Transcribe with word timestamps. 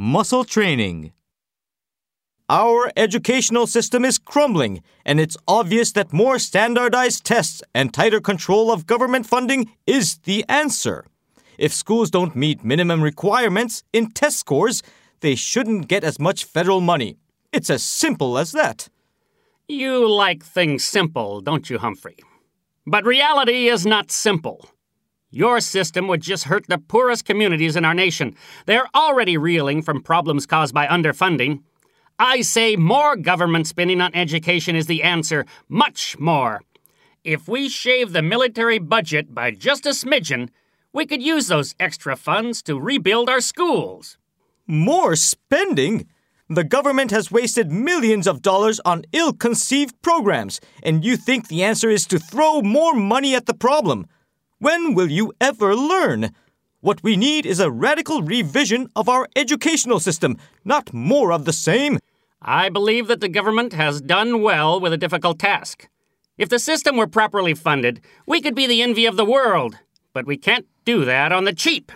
Muscle 0.00 0.44
training. 0.44 1.10
Our 2.48 2.92
educational 2.96 3.66
system 3.66 4.04
is 4.04 4.16
crumbling, 4.16 4.80
and 5.04 5.18
it's 5.18 5.36
obvious 5.48 5.90
that 5.90 6.12
more 6.12 6.38
standardized 6.38 7.24
tests 7.24 7.64
and 7.74 7.92
tighter 7.92 8.20
control 8.20 8.70
of 8.70 8.86
government 8.86 9.26
funding 9.26 9.72
is 9.88 10.18
the 10.18 10.44
answer. 10.48 11.04
If 11.58 11.74
schools 11.74 12.12
don't 12.12 12.36
meet 12.36 12.62
minimum 12.62 13.02
requirements 13.02 13.82
in 13.92 14.12
test 14.12 14.38
scores, 14.38 14.84
they 15.18 15.34
shouldn't 15.34 15.88
get 15.88 16.04
as 16.04 16.20
much 16.20 16.44
federal 16.44 16.80
money. 16.80 17.16
It's 17.52 17.68
as 17.68 17.82
simple 17.82 18.38
as 18.38 18.52
that. 18.52 18.88
You 19.66 20.08
like 20.08 20.44
things 20.44 20.84
simple, 20.84 21.40
don't 21.40 21.68
you, 21.68 21.78
Humphrey? 21.78 22.18
But 22.86 23.04
reality 23.04 23.66
is 23.66 23.84
not 23.84 24.12
simple. 24.12 24.70
Your 25.30 25.60
system 25.60 26.08
would 26.08 26.22
just 26.22 26.44
hurt 26.44 26.66
the 26.68 26.78
poorest 26.78 27.26
communities 27.26 27.76
in 27.76 27.84
our 27.84 27.94
nation. 27.94 28.34
They're 28.64 28.88
already 28.94 29.36
reeling 29.36 29.82
from 29.82 30.02
problems 30.02 30.46
caused 30.46 30.72
by 30.72 30.86
underfunding. 30.86 31.62
I 32.18 32.40
say 32.40 32.76
more 32.76 33.14
government 33.14 33.66
spending 33.66 34.00
on 34.00 34.14
education 34.14 34.74
is 34.74 34.86
the 34.86 35.02
answer, 35.02 35.44
much 35.68 36.18
more. 36.18 36.62
If 37.24 37.46
we 37.46 37.68
shave 37.68 38.12
the 38.12 38.22
military 38.22 38.78
budget 38.78 39.34
by 39.34 39.50
just 39.50 39.84
a 39.84 39.90
smidgen, 39.90 40.48
we 40.92 41.04
could 41.04 41.22
use 41.22 41.48
those 41.48 41.74
extra 41.78 42.16
funds 42.16 42.62
to 42.62 42.80
rebuild 42.80 43.28
our 43.28 43.42
schools. 43.42 44.16
More 44.66 45.14
spending? 45.14 46.06
The 46.48 46.64
government 46.64 47.10
has 47.10 47.30
wasted 47.30 47.70
millions 47.70 48.26
of 48.26 48.40
dollars 48.40 48.80
on 48.86 49.04
ill 49.12 49.34
conceived 49.34 50.00
programs, 50.00 50.60
and 50.82 51.04
you 51.04 51.18
think 51.18 51.48
the 51.48 51.62
answer 51.62 51.90
is 51.90 52.06
to 52.06 52.18
throw 52.18 52.62
more 52.62 52.94
money 52.94 53.34
at 53.34 53.44
the 53.44 53.52
problem. 53.52 54.06
When 54.60 54.94
will 54.94 55.08
you 55.08 55.32
ever 55.40 55.76
learn? 55.76 56.32
What 56.80 57.04
we 57.04 57.16
need 57.16 57.46
is 57.46 57.60
a 57.60 57.70
radical 57.70 58.22
revision 58.22 58.88
of 58.96 59.08
our 59.08 59.28
educational 59.36 60.00
system, 60.00 60.36
not 60.64 60.92
more 60.92 61.30
of 61.30 61.44
the 61.44 61.52
same. 61.52 62.00
I 62.42 62.68
believe 62.68 63.06
that 63.06 63.20
the 63.20 63.28
government 63.28 63.72
has 63.74 64.00
done 64.00 64.42
well 64.42 64.80
with 64.80 64.92
a 64.92 64.96
difficult 64.96 65.38
task. 65.38 65.88
If 66.36 66.48
the 66.48 66.58
system 66.58 66.96
were 66.96 67.06
properly 67.06 67.54
funded, 67.54 68.00
we 68.26 68.40
could 68.40 68.56
be 68.56 68.66
the 68.66 68.82
envy 68.82 69.06
of 69.06 69.16
the 69.16 69.24
world. 69.24 69.78
But 70.12 70.26
we 70.26 70.36
can't 70.36 70.66
do 70.84 71.04
that 71.04 71.30
on 71.30 71.44
the 71.44 71.52
cheap. 71.52 71.92